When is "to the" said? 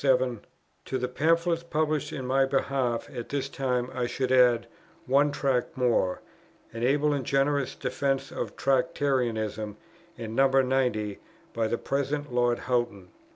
0.85-1.07